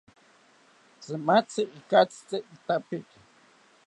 [1.01, 3.17] Tzimatzi ikatzitzi itapiki